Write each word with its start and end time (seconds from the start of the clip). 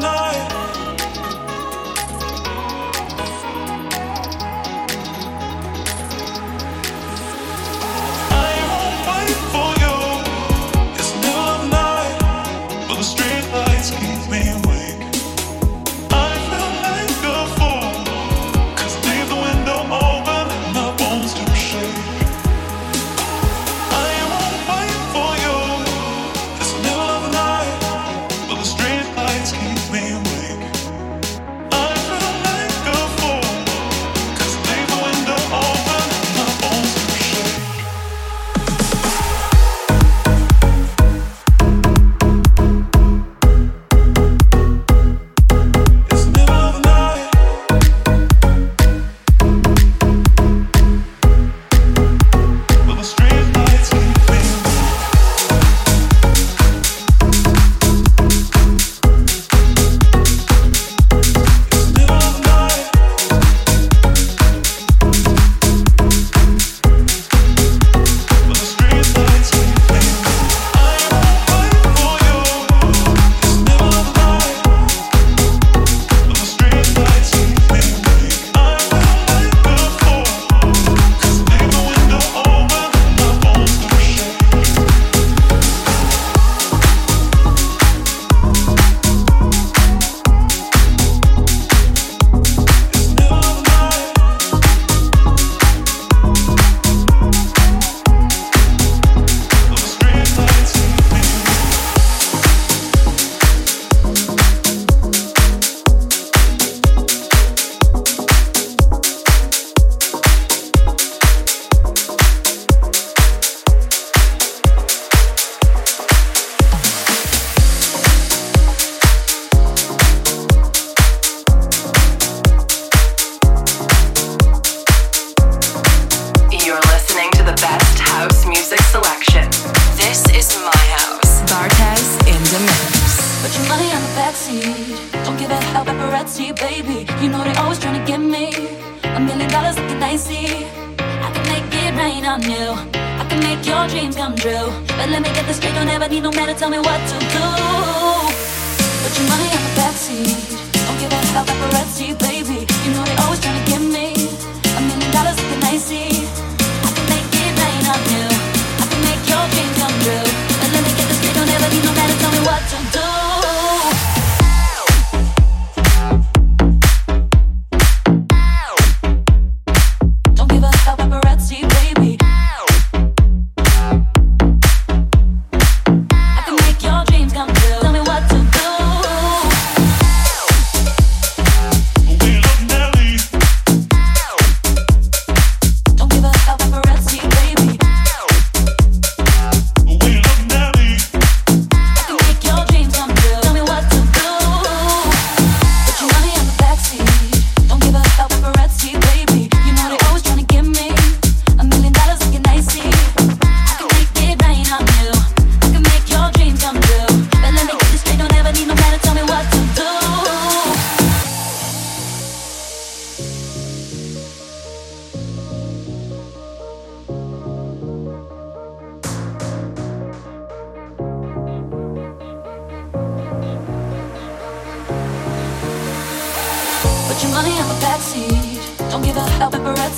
no. 0.00 0.21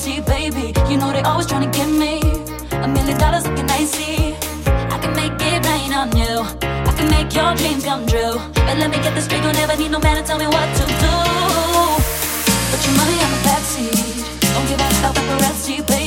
see, 0.05 0.21
baby. 0.21 0.67
You 0.91 0.97
know 0.99 1.11
they 1.13 1.23
always 1.23 1.47
trying 1.47 1.65
to 1.69 1.73
get 1.79 1.89
me. 1.89 2.21
A 2.85 2.89
million 2.97 3.17
dollars 3.19 3.45
looking 3.47 3.69
icy. 3.71 4.37
I 4.95 4.97
can 5.03 5.13
make 5.21 5.37
it 5.51 5.61
rain 5.69 5.93
on 6.01 6.09
you. 6.21 6.35
I 6.89 6.93
can 6.97 7.09
make 7.17 7.31
your 7.39 7.51
dreams 7.61 7.85
come 7.85 8.05
true. 8.13 8.37
But 8.67 8.77
let 8.81 8.91
me 8.93 8.99
get 9.05 9.15
this 9.15 9.25
straight. 9.25 9.43
You'll 9.43 9.61
never 9.63 9.77
need 9.77 9.91
no 9.91 10.01
man 10.01 10.17
to 10.19 10.23
tell 10.29 10.39
me 10.39 10.49
what 10.57 10.69
to 10.79 10.85
do. 11.05 11.15
Put 12.71 12.81
your 12.87 12.95
money 13.01 13.17
on 13.25 13.31
the 13.35 13.41
backseat. 13.49 14.17
Don't 14.53 14.67
give 14.69 14.81
a 14.87 14.89
paparazzi, 15.03 15.77
baby. 15.87 16.04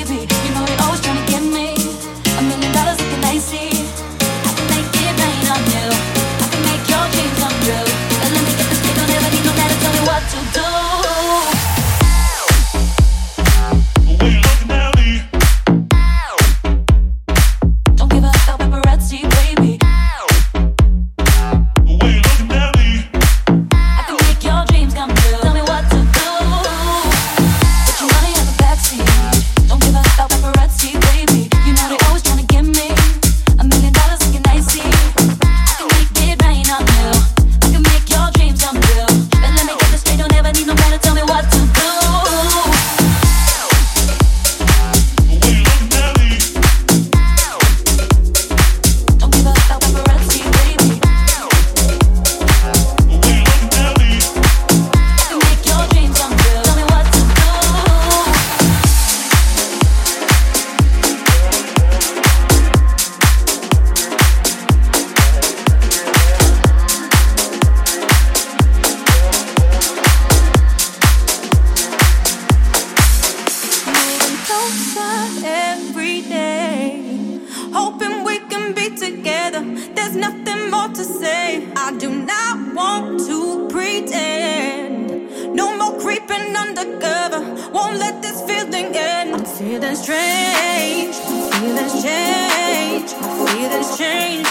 closer 74.67 75.45
every 75.45 76.21
day. 76.21 77.39
Hoping 77.73 78.23
we 78.23 78.39
can 78.51 78.73
be 78.73 78.89
together. 78.95 79.63
There's 79.95 80.15
nothing 80.15 80.69
more 80.69 80.89
to 80.89 81.03
say. 81.03 81.67
I 81.75 81.95
do 81.97 82.09
not 82.09 82.73
want 82.73 83.19
to 83.27 83.67
pretend. 83.69 85.55
No 85.55 85.77
more 85.77 85.97
creeping 85.99 86.55
undercover. 86.55 87.41
Won't 87.71 87.97
let 87.97 88.21
this 88.21 88.41
feeling 88.47 88.91
end. 88.95 89.35
I'm 89.35 89.45
feeling 89.45 89.95
strange. 89.95 91.15
Feelings 91.55 91.95
change. 92.03 93.09
Feelings 93.51 93.97
change. 93.97 94.47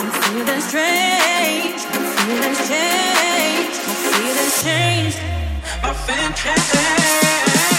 I'm 0.00 0.10
feeling 0.22 0.62
strange. 0.70 1.80
Feelings 2.22 2.62
change. 2.70 3.74
Feelings 4.14 4.62
change. 4.64 5.31
My 5.82 5.92
and. 5.92 7.71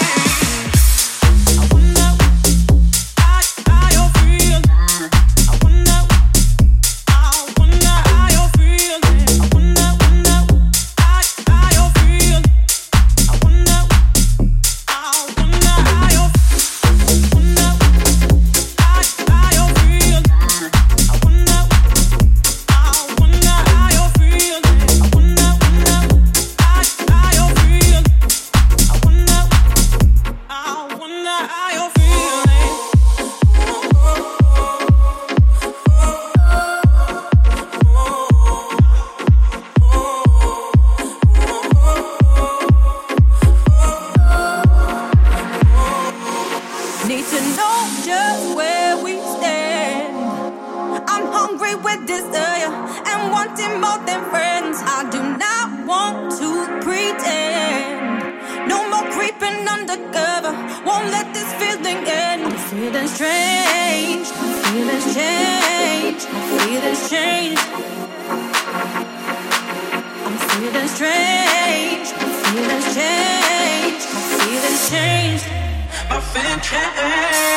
couldn't 76.44 76.62
change. 76.62 77.53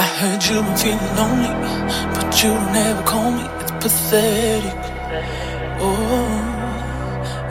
I 0.00 0.06
heard 0.16 0.42
you've 0.48 0.64
been 0.64 0.76
feeling 0.78 1.14
lonely, 1.14 1.52
but 2.14 2.32
you 2.42 2.48
don't 2.54 2.74
ever 2.74 3.02
call 3.02 3.32
me. 3.32 3.44
It's 3.60 3.72
pathetic. 3.84 4.80
Oh, 5.78 6.40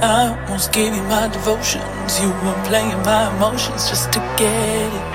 I 0.02 0.34
almost 0.34 0.74
gave 0.74 0.96
you 0.96 1.04
my 1.04 1.28
devotions. 1.28 2.20
You 2.20 2.30
were 2.42 2.60
playing 2.66 2.98
my 3.06 3.30
emotions 3.36 3.88
just 3.88 4.12
to 4.14 4.20
get 4.36 4.50
it. 4.50 5.06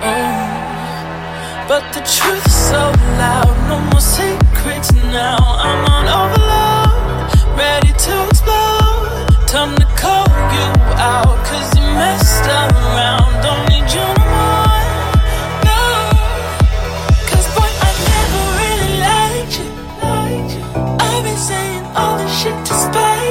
Oh, 0.00 1.66
but 1.68 1.84
the 1.92 2.00
truth 2.08 2.46
is 2.46 2.56
so 2.72 2.88
loud. 3.20 3.52
No 3.68 3.78
more 3.92 4.00
secrets 4.00 4.94
now. 5.12 5.36
I'm 5.68 5.84
on 5.92 6.06
overload, 6.20 7.36
ready 7.58 7.92
to 7.92 8.12
explode. 8.28 9.28
Time 9.46 9.76
to 9.76 9.84
call 10.00 10.24
you 10.56 10.68
out, 10.96 11.36
cause 11.44 11.68
you 11.76 11.84
messed 12.00 12.46
around. 12.48 13.28
Don't 13.44 13.68
need 13.68 13.92
you. 13.92 14.19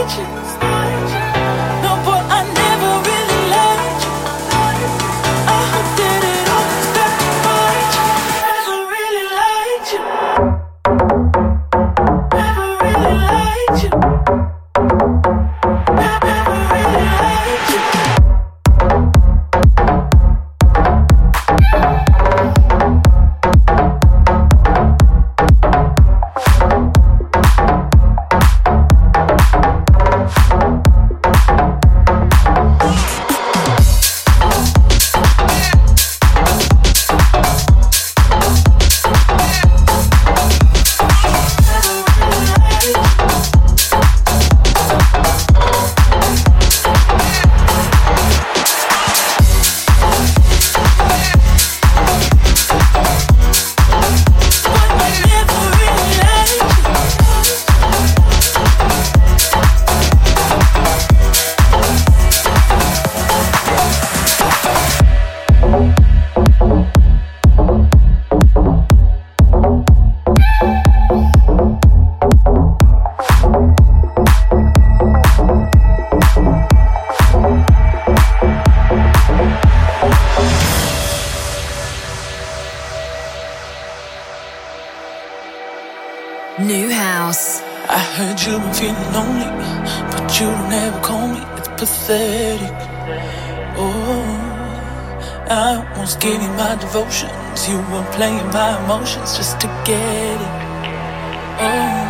是 0.10 0.48
pathetic. 92.10 92.74
Oh, 93.78 94.26
I 95.48 95.86
almost 95.93 96.19
gave 96.19 96.41
you 96.41 96.50
my 96.58 96.76
devotions. 96.76 97.69
You 97.69 97.78
were 97.91 98.08
playing 98.17 98.48
my 98.50 98.84
emotions 98.84 99.38
just 99.38 99.60
to 99.62 99.67
get 99.86 100.41
it. 100.41 100.54
Oh, 101.62 102.10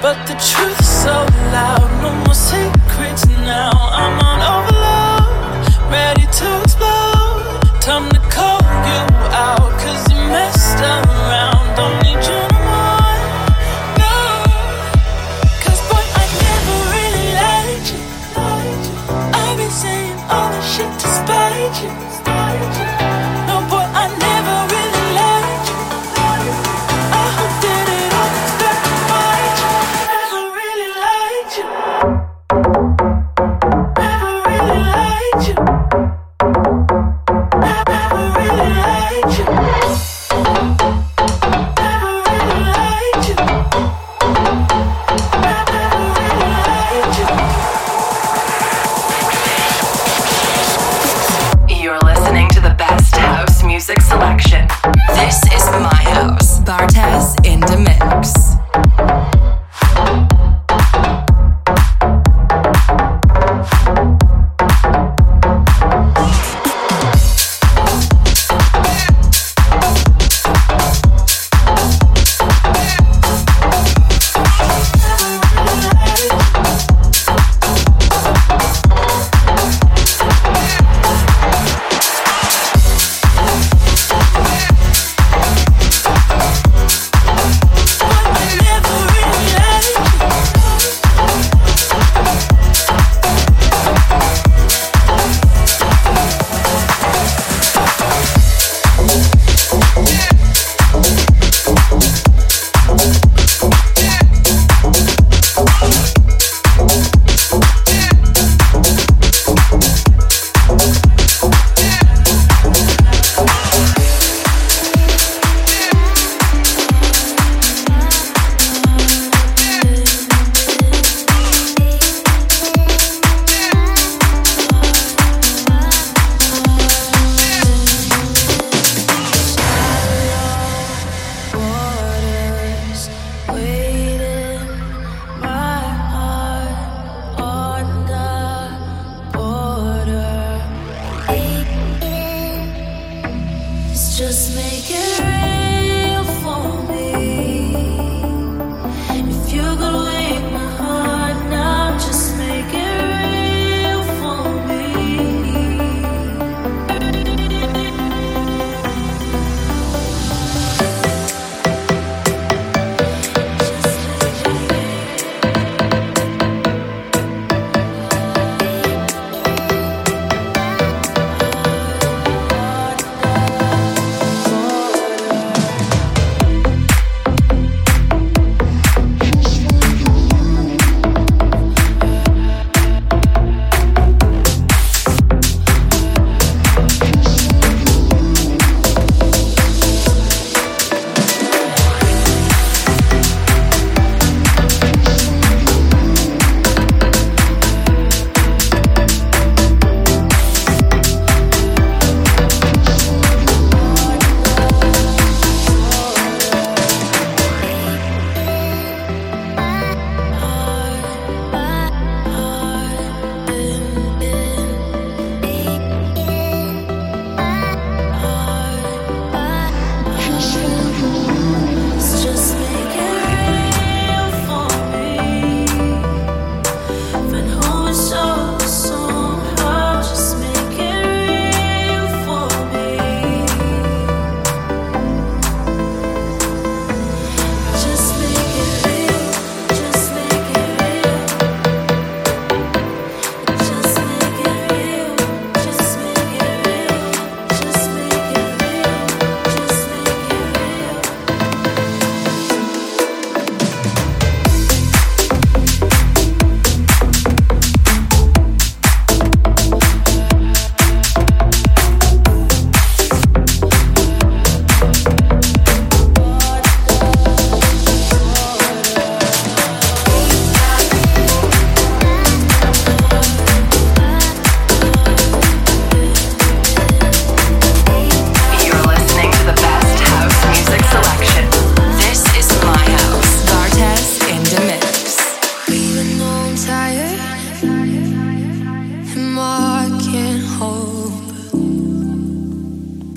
but 0.00 0.16
the 0.28 0.36
truth 0.38 0.78
is 0.78 1.02
so 1.02 1.16
loud. 1.50 1.88
No 2.02 2.14
more 2.24 2.34
secrets 2.34 3.26
now. 3.26 3.72
I'm 3.74 4.18
on 4.30 4.40
overload, 4.54 5.90
ready 5.90 6.26
to 6.38 6.46
explode. 6.62 7.82
Time 7.82 8.08
to 8.10 8.20
call 8.30 8.62
you 8.90 9.02
out, 9.34 9.70
cause 9.82 10.02
you 10.12 10.18
messed 10.30 10.78
around. 10.78 11.74
Don't 11.74 11.96
need 12.04 12.22
you 12.24 12.55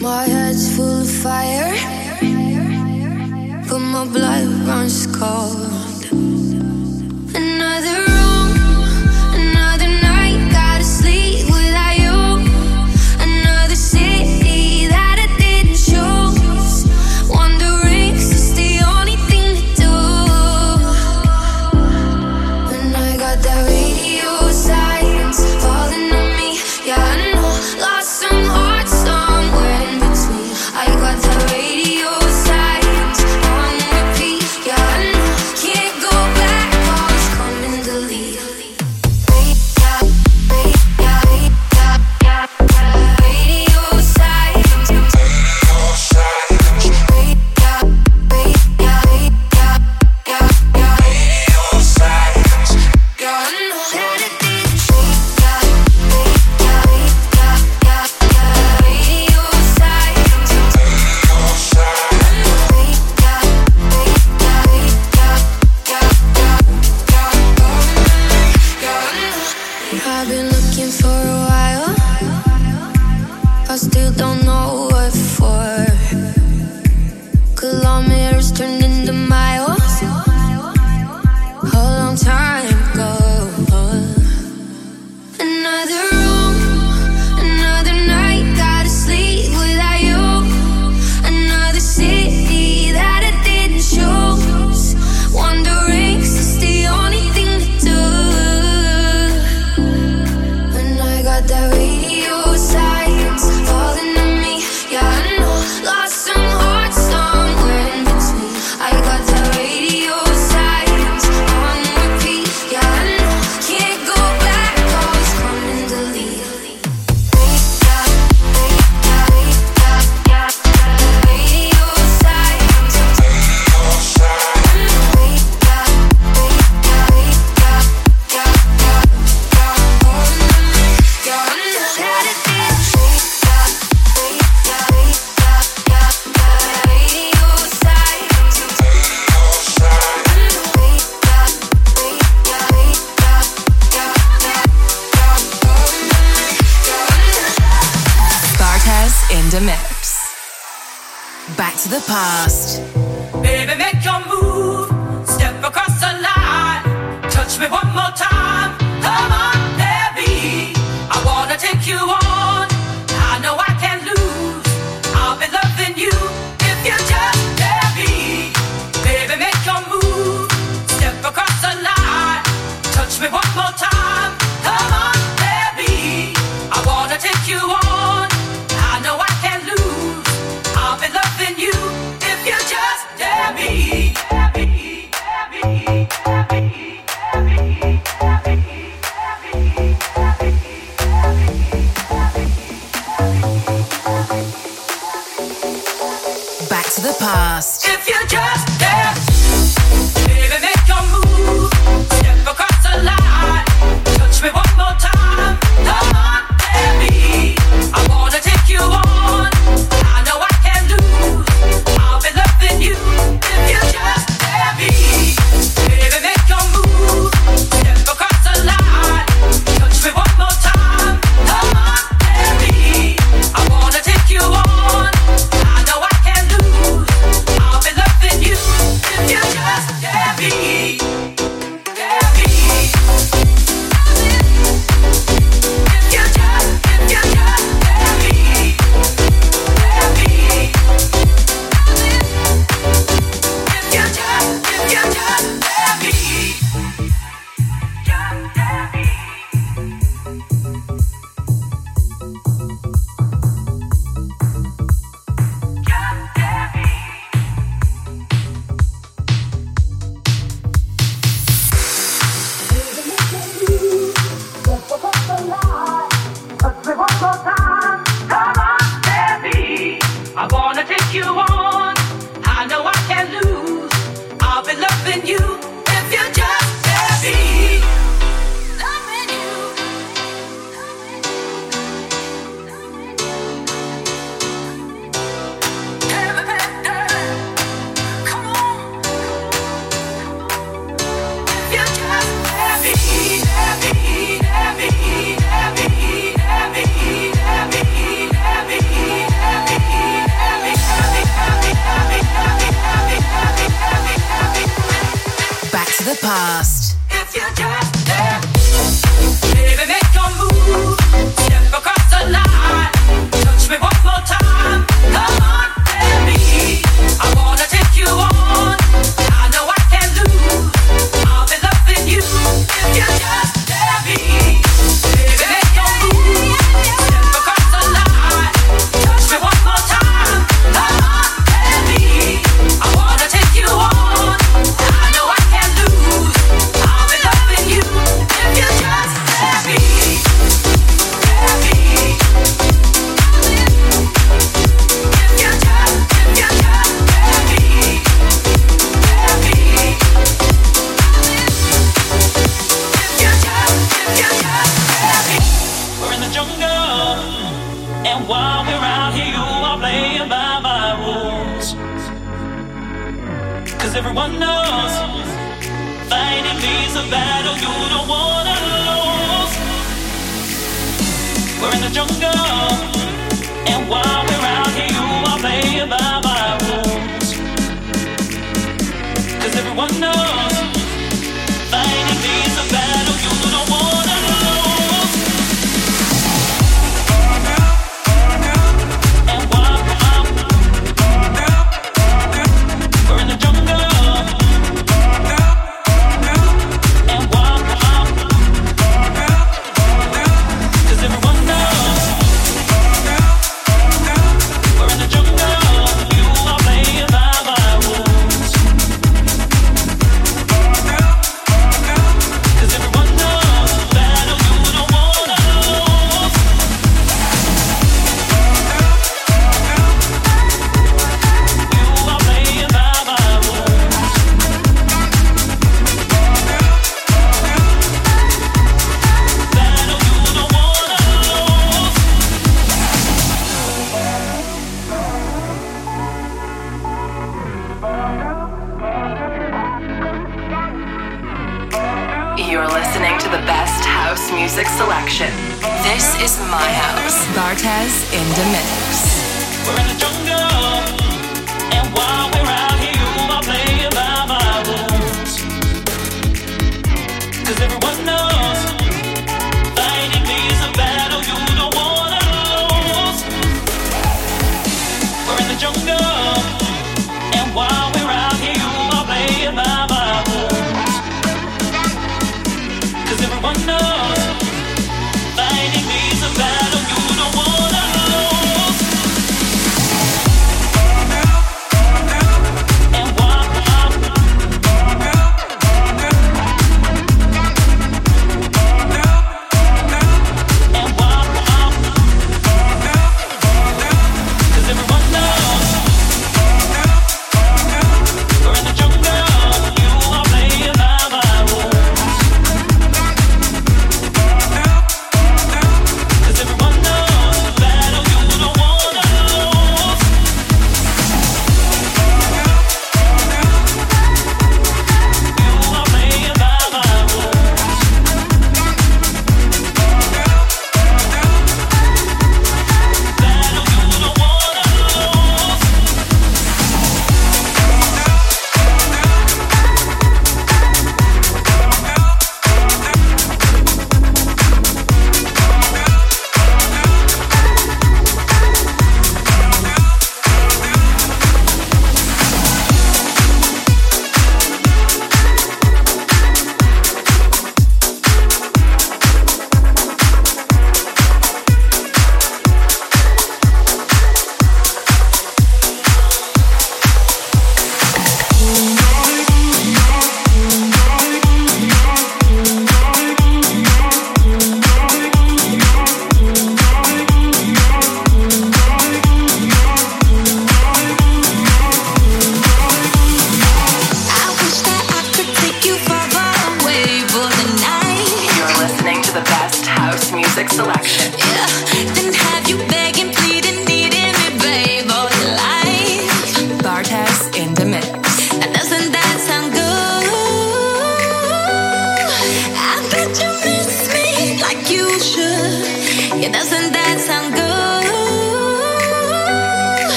My 0.00 0.24
head's 0.28 0.76
full 0.76 1.00
of 1.00 1.10
fire, 1.10 1.74
but 3.68 3.80
my 3.80 4.06
blood 4.06 4.46
runs 4.68 5.06
cold. 5.08 5.63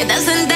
It 0.00 0.08
doesn't 0.08 0.49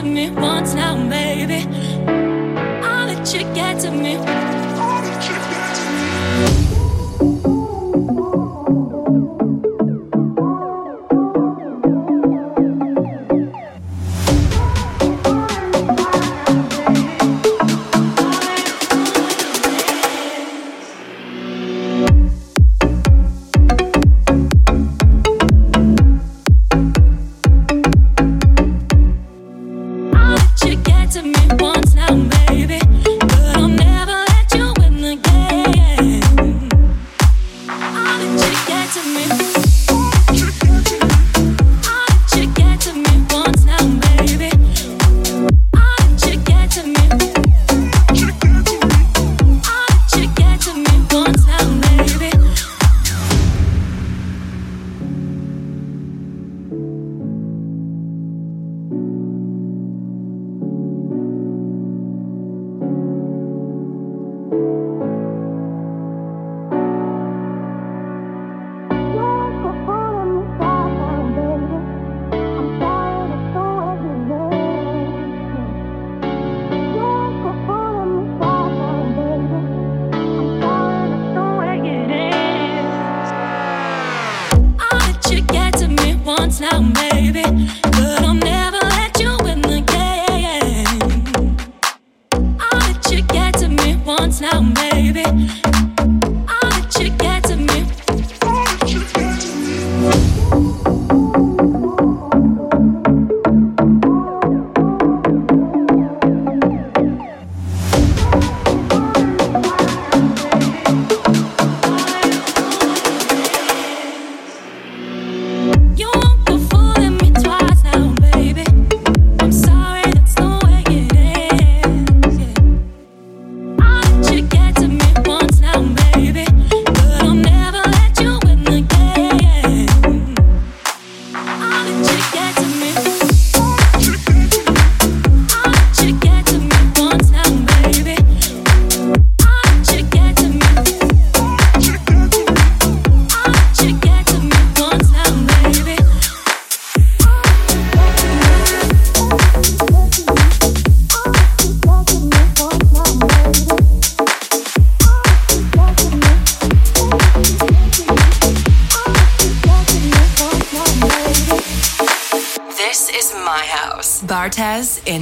to 0.00 0.06
me 0.06 0.30
once 0.30 0.74
now, 0.74 0.96
baby, 1.08 1.66
I'll 2.82 3.06
let 3.06 3.34
you 3.34 3.40
get 3.54 3.80
to 3.80 3.90
me. 3.90 4.59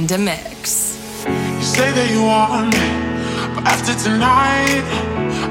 Agenda 0.09 0.25
Mix. 0.25 0.97
You 1.27 1.61
say 1.61 1.91
that 1.93 2.09
you 2.09 2.23
want 2.23 2.73
me, 2.73 2.87
but 3.53 3.61
after 3.69 3.93
tonight, 3.93 4.81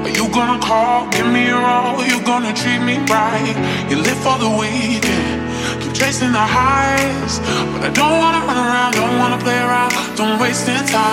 are 0.03 0.11
you 0.11 0.27
gonna 0.35 0.59
call, 0.59 1.07
give 1.15 1.27
me 1.27 1.47
your 1.47 1.63
all, 1.63 2.03
you 2.03 2.19
gonna 2.27 2.51
treat 2.51 2.83
me 2.83 2.99
right? 3.07 3.55
You 3.89 4.03
live 4.03 4.19
for 4.19 4.35
the 4.35 4.51
weekend, 4.51 5.47
keep 5.79 5.93
chasing 5.93 6.33
the 6.33 6.43
highs, 6.43 7.39
but 7.71 7.87
I 7.87 7.89
don't 7.95 8.19
wanna 8.19 8.43
run 8.43 8.59
around, 8.59 8.91
don't 8.99 9.17
wanna 9.17 9.39
play 9.39 9.55
around, 9.55 9.95
don't 10.17 10.37
waste 10.41 10.67
your 10.67 10.83
time. 10.91 11.08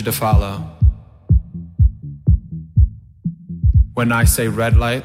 You 0.00 0.04
to 0.04 0.12
follow. 0.12 0.64
When 3.94 4.12
I 4.12 4.24
say 4.24 4.48
red 4.48 4.76
light, 4.76 5.04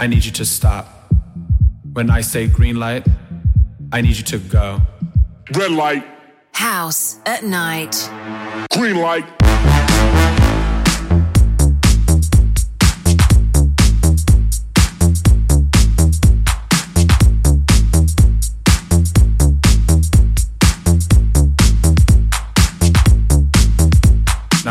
I 0.00 0.06
need 0.06 0.24
you 0.24 0.32
to 0.32 0.44
stop. 0.44 0.86
When 1.94 2.10
I 2.10 2.20
say 2.20 2.46
green 2.46 2.76
light, 2.76 3.06
I 3.92 4.02
need 4.02 4.16
you 4.16 4.24
to 4.24 4.38
go. 4.38 4.82
Red 5.54 5.70
light, 5.72 6.04
House 6.52 7.18
at 7.24 7.44
night. 7.44 7.94
green 8.72 8.96
light. 8.96 9.24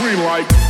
Green 0.00 0.20
light, 0.20 0.67